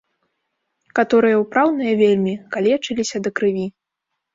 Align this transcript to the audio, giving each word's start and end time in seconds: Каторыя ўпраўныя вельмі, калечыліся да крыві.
Каторыя 1.01 1.37
ўпраўныя 1.43 1.93
вельмі, 2.03 2.37
калечыліся 2.59 3.17
да 3.27 3.39
крыві. 3.39 3.73